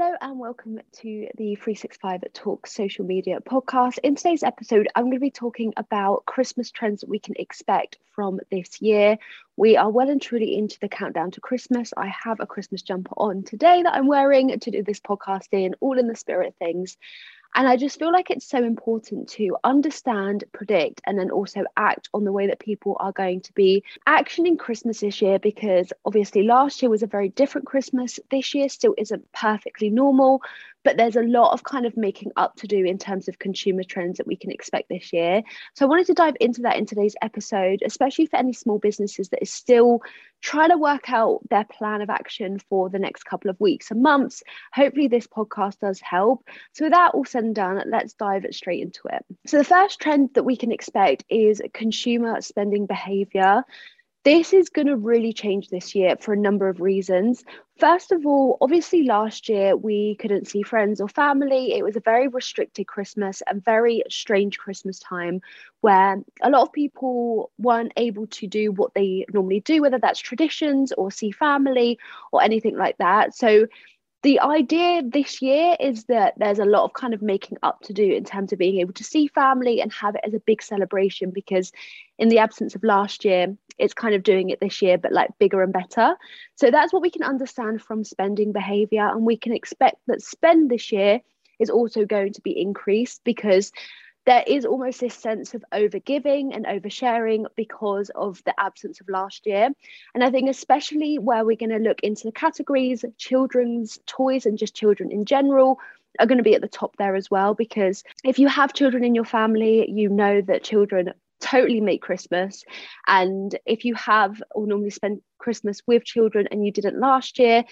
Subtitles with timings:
[0.00, 3.98] Hello and welcome to the 365 Talk social media podcast.
[3.98, 7.98] In today's episode, I'm going to be talking about Christmas trends that we can expect
[8.14, 9.18] from this year.
[9.58, 11.92] We are well and truly into the countdown to Christmas.
[11.94, 15.74] I have a Christmas jumper on today that I'm wearing to do this podcast in,
[15.80, 16.96] all in the spirit of things.
[17.54, 22.08] And I just feel like it's so important to understand, predict, and then also act
[22.14, 26.44] on the way that people are going to be actioning Christmas this year because obviously
[26.44, 28.20] last year was a very different Christmas.
[28.30, 30.42] This year still isn't perfectly normal,
[30.84, 33.82] but there's a lot of kind of making up to do in terms of consumer
[33.82, 35.42] trends that we can expect this year.
[35.74, 39.28] So I wanted to dive into that in today's episode, especially for any small businesses
[39.30, 40.00] that is still
[40.40, 44.02] trying to work out their plan of action for the next couple of weeks and
[44.02, 44.42] months.
[44.72, 46.46] Hopefully, this podcast does help.
[46.72, 49.24] So, with that all said and done, let's dive straight into it.
[49.46, 53.64] So, the first trend that we can expect is consumer spending behavior.
[54.22, 57.42] This is going to really change this year for a number of reasons.
[57.78, 61.72] First of all, obviously, last year we couldn't see friends or family.
[61.72, 65.40] It was a very restricted Christmas and very strange Christmas time
[65.80, 70.20] where a lot of people weren't able to do what they normally do, whether that's
[70.20, 71.98] traditions or see family
[72.30, 73.34] or anything like that.
[73.34, 73.68] So,
[74.22, 77.94] the idea this year is that there's a lot of kind of making up to
[77.94, 80.62] do in terms of being able to see family and have it as a big
[80.62, 81.72] celebration because
[82.18, 85.30] in the absence of last year it's kind of doing it this year but like
[85.38, 86.16] bigger and better.
[86.56, 90.70] So that's what we can understand from spending behavior and we can expect that spend
[90.70, 91.20] this year
[91.58, 93.72] is also going to be increased because
[94.26, 99.46] there is almost this sense of overgiving and oversharing because of the absence of last
[99.46, 99.70] year.
[100.14, 104.58] And I think, especially where we're going to look into the categories, children's toys and
[104.58, 105.78] just children in general
[106.18, 107.54] are going to be at the top there as well.
[107.54, 112.64] Because if you have children in your family, you know that children totally make Christmas.
[113.06, 117.64] And if you have or normally spend Christmas with children and you didn't last year,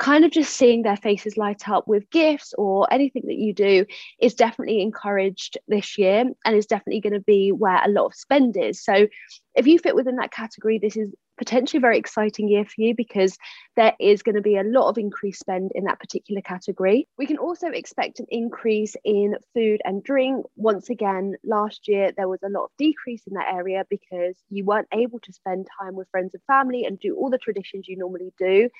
[0.00, 3.84] kind of just seeing their faces light up with gifts or anything that you do
[4.18, 8.14] is definitely encouraged this year and is definitely going to be where a lot of
[8.14, 8.82] spend is.
[8.82, 9.06] So
[9.54, 12.94] if you fit within that category, this is potentially a very exciting year for you
[12.94, 13.36] because
[13.76, 17.06] there is going to be a lot of increased spend in that particular category.
[17.18, 20.46] We can also expect an increase in food and drink.
[20.56, 24.64] Once again, last year there was a lot of decrease in that area because you
[24.64, 27.98] weren't able to spend time with friends and family and do all the traditions you
[27.98, 28.70] normally do.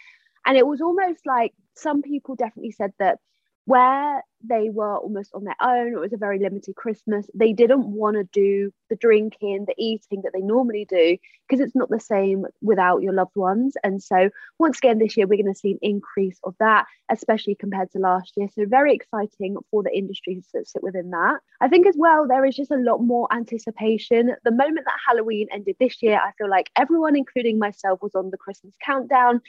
[0.50, 3.20] And it was almost like some people definitely said that
[3.66, 7.30] where they were almost on their own, it was a very limited Christmas.
[7.32, 11.16] They didn't want to do the drinking, the eating that they normally do
[11.48, 13.76] because it's not the same without your loved ones.
[13.84, 17.54] And so, once again, this year we're going to see an increase of that, especially
[17.54, 18.48] compared to last year.
[18.52, 21.38] So, very exciting for the industries that sit within that.
[21.60, 24.34] I think as well, there is just a lot more anticipation.
[24.42, 28.30] The moment that Halloween ended this year, I feel like everyone, including myself, was on
[28.32, 29.42] the Christmas countdown.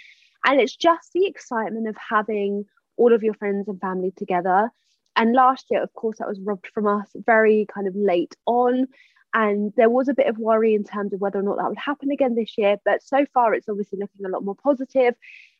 [0.46, 2.66] And it's just the excitement of having
[2.97, 4.69] all of your friends and family together.
[5.16, 8.88] And last year, of course, that was robbed from us very kind of late on.
[9.34, 11.78] And there was a bit of worry in terms of whether or not that would
[11.78, 12.78] happen again this year.
[12.84, 15.16] But so far, it's obviously looking a lot more positive.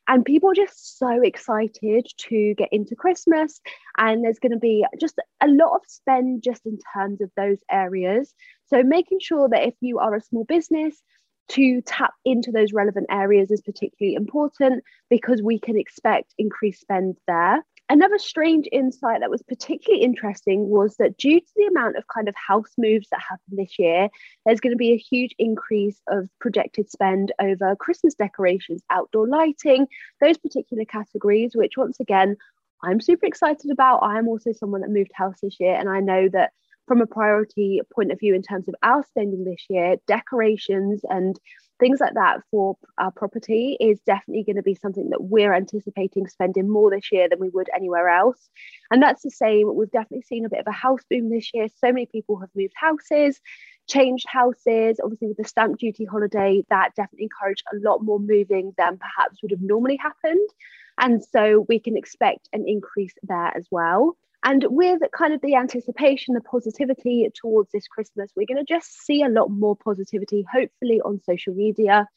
[0.08, 3.62] And people are just so excited to get into Christmas.
[3.98, 7.60] And there's going to be just a lot of spend just in terms of those
[7.70, 8.34] areas.
[8.68, 11.02] So making sure that if you are a small business,
[11.50, 17.18] to tap into those relevant areas is particularly important because we can expect increased spend
[17.28, 17.64] there.
[17.90, 22.30] Another strange insight that was particularly interesting was that due to the amount of kind
[22.30, 24.08] of house moves that happened this year,
[24.46, 29.88] there's going to be a huge increase of projected spend over Christmas decorations, outdoor lighting,
[30.22, 32.38] those particular categories, which once again,
[32.82, 34.04] I'm super excited about.
[34.04, 36.52] I am also someone that moved house this year, and I know that
[36.92, 41.40] from a priority point of view in terms of our spending this year, decorations and
[41.80, 46.28] things like that for our property is definitely going to be something that we're anticipating
[46.28, 48.50] spending more this year than we would anywhere else.
[48.92, 49.74] And that's the same.
[49.74, 51.70] We've definitely seen a bit of a house boom this year.
[51.80, 53.40] So many people have moved houses,
[53.88, 55.00] changed houses.
[55.02, 59.42] Obviously, with the stamp duty holiday, that definitely encouraged a lot more moving than perhaps
[59.42, 60.50] would have normally happened.
[60.98, 64.18] And so we can expect an increase there as well.
[64.44, 69.06] And with kind of the anticipation, the positivity towards this Christmas, we're going to just
[69.06, 72.08] see a lot more positivity, hopefully, on social media.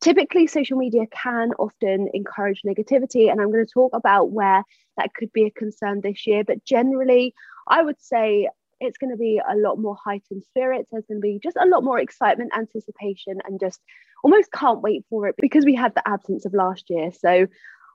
[0.00, 4.64] Typically, social media can often encourage negativity, and I'm going to talk about where
[4.96, 6.42] that could be a concern this year.
[6.44, 7.34] But generally,
[7.68, 8.48] I would say
[8.80, 10.88] it's going to be a lot more heightened spirits.
[10.90, 13.80] There's going to be just a lot more excitement, anticipation, and just
[14.22, 17.10] almost can't wait for it because we had the absence of last year.
[17.12, 17.46] So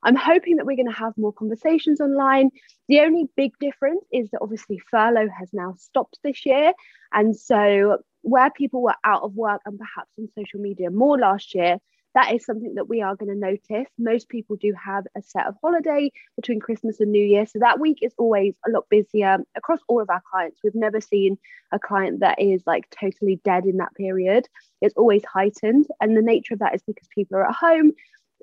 [0.03, 2.49] I'm hoping that we're going to have more conversations online.
[2.87, 6.73] The only big difference is that obviously furlough has now stopped this year.
[7.13, 11.53] And so, where people were out of work and perhaps on social media more last
[11.55, 11.77] year,
[12.15, 13.91] that is something that we are going to notice.
[13.97, 17.45] Most people do have a set of holiday between Christmas and New Year.
[17.45, 20.61] So that week is always a lot busier across all of our clients.
[20.63, 21.37] We've never seen
[21.71, 24.47] a client that is like totally dead in that period.
[24.81, 25.87] It's always heightened.
[25.99, 27.93] And the nature of that is because people are at home,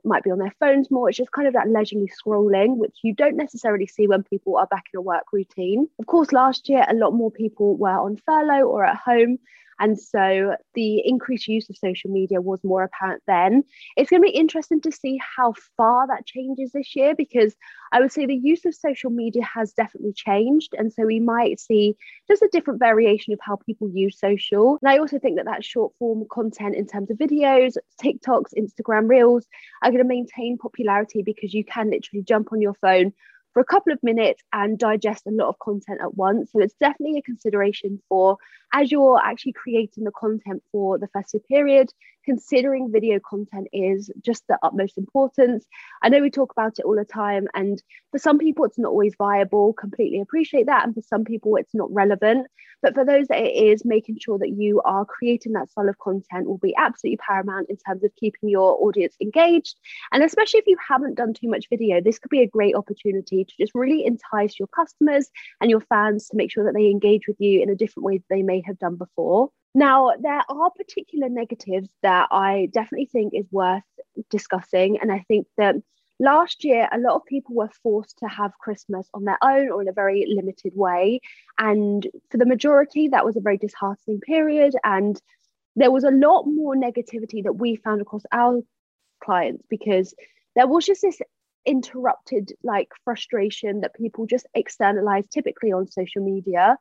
[0.05, 1.09] might be on their phones more.
[1.09, 4.67] It's just kind of that leisurely scrolling, which you don't necessarily see when people are
[4.67, 5.89] back in a work routine.
[5.99, 9.39] Of course, last year, a lot more people were on furlough or at home.
[9.81, 13.65] And so the increased use of social media was more apparent then.
[13.97, 17.57] It's going to be interesting to see how far that changes this year because
[17.93, 20.75] I would say the use of social media has definitely changed.
[20.79, 21.97] And so we might see
[22.29, 24.79] just a different variation of how people use social.
[24.83, 29.09] And I also think that that short form content in terms of videos, TikToks, Instagram
[29.09, 29.47] Reels
[29.83, 33.13] are going to maintain popularity because you can literally jump on your phone
[33.53, 36.53] for a couple of minutes and digest a lot of content at once.
[36.53, 38.37] So it's definitely a consideration for
[38.73, 41.93] as you're actually creating the content for the festive period,
[42.25, 45.67] considering video content is just the utmost importance.
[46.03, 47.83] I know we talk about it all the time, and
[48.13, 50.85] for some people, it's not always viable, completely appreciate that.
[50.85, 52.47] And for some people, it's not relevant.
[52.83, 55.99] But for those that it is, making sure that you are creating that style of
[55.99, 59.77] content will be absolutely paramount in terms of keeping your audience engaged.
[60.13, 63.45] And especially if you haven't done too much video, this could be a great opportunity
[63.45, 65.29] to just really entice your customers
[65.61, 68.19] and your fans to make sure that they engage with you in a different way
[68.19, 69.51] that they may have done before.
[69.75, 73.85] Now, there are particular negatives that I definitely think is worth
[74.29, 74.99] discussing.
[75.01, 75.77] And I think that
[76.19, 79.81] last year, a lot of people were forced to have Christmas on their own or
[79.81, 81.21] in a very limited way.
[81.59, 84.75] And for the majority, that was a very disheartening period.
[84.83, 85.21] And
[85.77, 88.61] there was a lot more negativity that we found across our
[89.23, 90.15] clients because
[90.57, 91.21] there was just this
[91.67, 96.77] interrupted like frustration that people just externalize typically on social media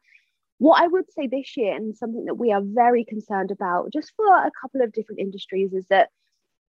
[0.60, 4.14] what I would say this year, and something that we are very concerned about, just
[4.16, 6.10] for a couple of different industries, is that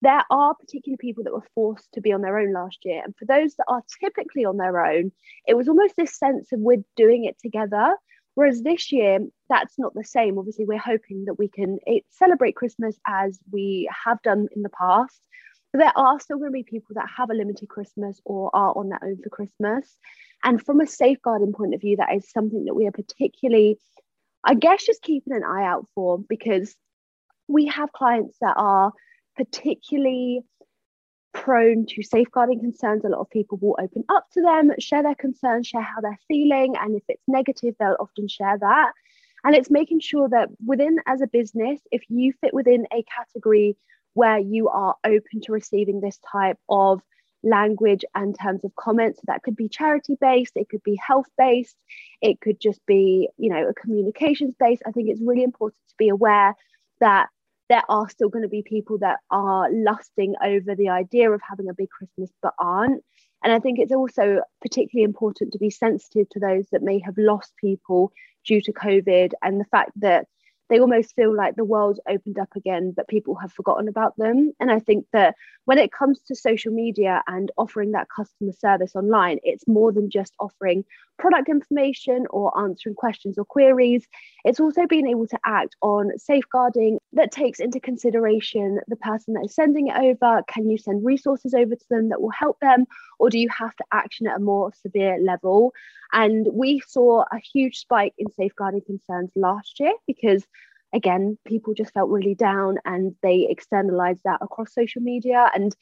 [0.02, 3.02] there are particular people that were forced to be on their own last year.
[3.04, 5.12] And for those that are typically on their own,
[5.46, 7.94] it was almost this sense of we're doing it together.
[8.34, 9.18] Whereas this year,
[9.48, 10.38] that's not the same.
[10.38, 11.78] Obviously, we're hoping that we can
[12.10, 15.20] celebrate Christmas as we have done in the past.
[15.72, 18.76] But there are still going to be people that have a limited Christmas or are
[18.76, 19.96] on their own for Christmas.
[20.42, 23.78] And from a safeguarding point of view, that is something that we are particularly,
[24.44, 26.74] I guess, just keeping an eye out for because
[27.48, 28.92] we have clients that are
[29.36, 30.42] particularly
[31.32, 33.04] prone to safeguarding concerns.
[33.04, 36.18] A lot of people will open up to them, share their concerns, share how they're
[36.28, 36.74] feeling.
[36.80, 38.92] And if it's negative, they'll often share that.
[39.44, 43.76] And it's making sure that within as a business, if you fit within a category
[44.14, 47.00] where you are open to receiving this type of
[47.42, 49.20] language and terms of comments.
[49.26, 51.76] That could be charity based, it could be health based,
[52.20, 54.82] it could just be, you know, a communications based.
[54.86, 56.54] I think it's really important to be aware
[57.00, 57.28] that
[57.68, 61.68] there are still going to be people that are lusting over the idea of having
[61.68, 63.02] a big Christmas but aren't.
[63.42, 67.16] And I think it's also particularly important to be sensitive to those that may have
[67.16, 68.12] lost people
[68.44, 70.26] due to COVID and the fact that
[70.70, 74.52] they almost feel like the world's opened up again, but people have forgotten about them.
[74.60, 75.34] And I think that
[75.64, 80.08] when it comes to social media and offering that customer service online, it's more than
[80.08, 80.84] just offering
[81.18, 84.06] product information or answering questions or queries.
[84.44, 89.44] It's also being able to act on safeguarding that takes into consideration the person that
[89.44, 90.42] is sending it over.
[90.48, 92.86] Can you send resources over to them that will help them?
[93.18, 95.72] Or do you have to action at a more severe level?
[96.12, 100.44] And we saw a huge spike in safeguarding concerns last year because,
[100.92, 105.50] again, people just felt really down and they externalized that across social media.
[105.54, 105.74] And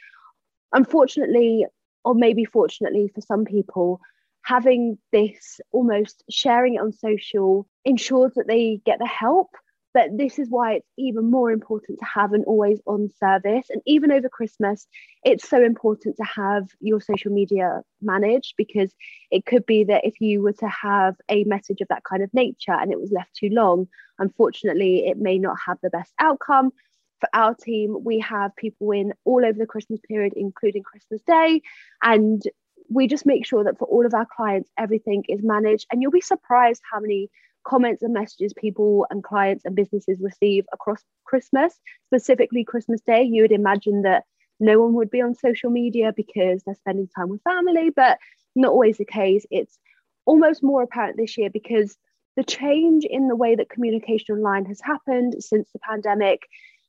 [0.73, 1.67] unfortunately,
[2.05, 4.01] or maybe fortunately for some people,
[4.43, 9.51] having this almost sharing it on social ensures that they get the help
[9.99, 13.67] but this is why it's even more important to have an always on service.
[13.69, 14.87] And even over Christmas,
[15.25, 18.95] it's so important to have your social media managed because
[19.33, 22.33] it could be that if you were to have a message of that kind of
[22.33, 23.89] nature and it was left too long,
[24.21, 26.71] unfortunately, it may not have the best outcome.
[27.19, 31.61] For our team, we have people in all over the Christmas period, including Christmas Day.
[32.05, 32.41] And
[32.89, 35.89] we just make sure that for all of our clients, everything is managed.
[35.91, 37.31] And you'll be surprised how many
[37.69, 43.23] comments and messages people and clients and businesses receive across Christmas, specifically Christmas Day.
[43.23, 44.25] You would imagine that
[44.59, 48.19] no one would be on social media because they're spending time with family, but
[48.57, 49.45] not always the case.
[49.51, 49.79] It's
[50.25, 51.97] almost more apparent this year because
[52.37, 56.43] the change in the way that communication online has happened since the pandemic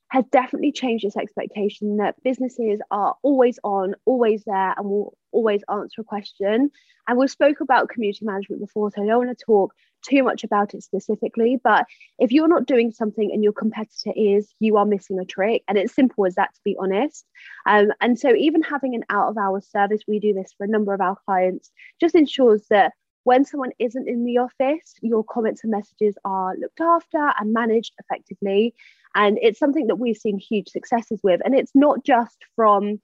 [0.10, 5.62] has definitely changed this expectation that businesses are always on, always there, and will always
[5.70, 6.72] answer a question.
[7.08, 10.44] And we've spoke about community management before, so I don't want to talk too much
[10.44, 11.60] about it specifically.
[11.64, 11.86] But
[12.18, 15.64] if you're not doing something and your competitor is, you are missing a trick.
[15.68, 17.26] And it's simple as that, to be honest.
[17.68, 20.70] Um, and so even having an out of hours service, we do this for a
[20.70, 25.64] number of our clients, just ensures that when someone isn't in the office, your comments
[25.64, 28.74] and messages are looked after and managed effectively.
[29.16, 31.42] And it's something that we've seen huge successes with.
[31.44, 33.00] And it's not just from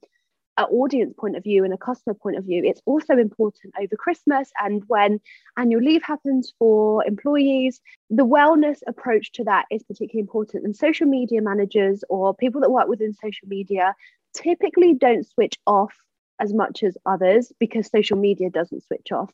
[0.57, 3.95] an audience point of view and a customer point of view, it's also important over
[3.97, 5.19] Christmas and when
[5.57, 7.81] annual leave happens for employees.
[8.09, 10.63] The wellness approach to that is particularly important.
[10.63, 13.95] And social media managers or people that work within social media
[14.33, 15.93] typically don't switch off
[16.39, 19.31] as much as others because social media doesn't switch off.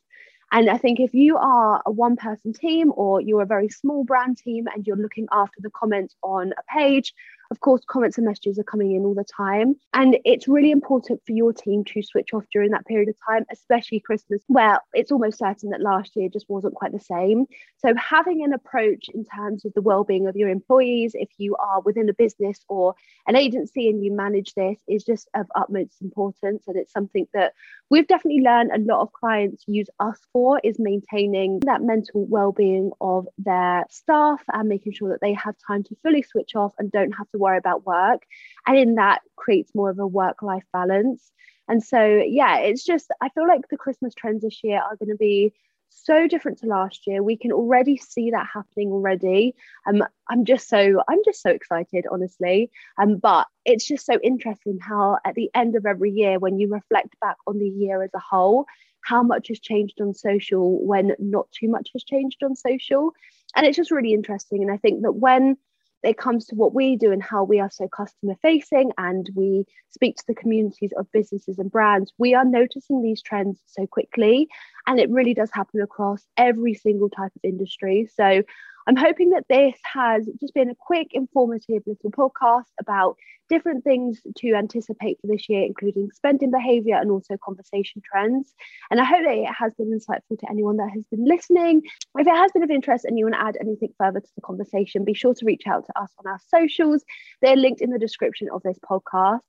[0.52, 4.04] And I think if you are a one person team or you're a very small
[4.04, 7.14] brand team and you're looking after the comments on a page,
[7.52, 9.76] of course, comments and messages are coming in all the time.
[9.92, 13.44] And it's really important for your team to switch off during that period of time,
[13.52, 17.44] especially Christmas, where it's almost certain that last year just wasn't quite the same.
[17.76, 21.82] So, having an approach in terms of the well-being of your employees, if you are
[21.82, 22.94] within a business or
[23.26, 26.64] an agency and you manage this, is just of utmost importance.
[26.66, 27.52] And it's something that
[27.90, 32.92] we've definitely learned a lot of clients use us for is maintaining that mental well-being
[33.02, 36.90] of their staff and making sure that they have time to fully switch off and
[36.90, 38.22] don't have to worry about work.
[38.66, 41.30] And in that creates more of a work life balance.
[41.68, 45.10] And so, yeah, it's just, I feel like the Christmas trends this year are going
[45.10, 45.52] to be
[45.94, 47.22] so different to last year.
[47.22, 49.54] We can already see that happening already.
[49.86, 52.70] Um, I'm just so I'm just so excited, honestly.
[53.00, 56.68] Um, but it's just so interesting how at the end of every year, when you
[56.68, 58.66] reflect back on the year as a whole,
[59.02, 63.12] how much has changed on social when not too much has changed on social.
[63.54, 64.62] And it's just really interesting.
[64.62, 65.56] And I think that when
[66.02, 69.64] it comes to what we do and how we are so customer facing and we
[69.90, 74.48] speak to the communities of businesses and brands, we are noticing these trends so quickly.
[74.86, 78.08] And it really does happen across every single type of industry.
[78.12, 78.42] So
[78.86, 83.16] I'm hoping that this has just been a quick, informative little podcast about
[83.48, 88.54] different things to anticipate for this year, including spending behavior and also conversation trends.
[88.90, 91.82] And I hope that it has been insightful to anyone that has been listening.
[92.16, 94.42] If it has been of interest and you want to add anything further to the
[94.42, 97.04] conversation, be sure to reach out to us on our socials.
[97.40, 99.40] They're linked in the description of this podcast.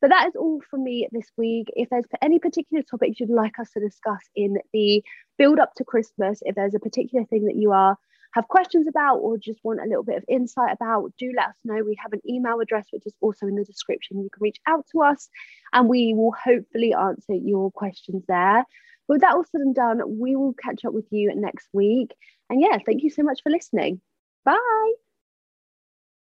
[0.00, 1.68] But that is all from me this week.
[1.76, 5.04] If there's any particular topics you'd like us to discuss in the
[5.36, 7.98] build up to Christmas, if there's a particular thing that you are
[8.32, 11.56] have questions about or just want a little bit of insight about, do let us
[11.64, 11.82] know.
[11.82, 14.22] We have an email address which is also in the description.
[14.22, 15.28] You can reach out to us
[15.72, 18.64] and we will hopefully answer your questions there.
[19.08, 22.14] But with that all said and done, we will catch up with you next week.
[22.48, 24.00] And yeah, thank you so much for listening.
[24.44, 25.09] Bye.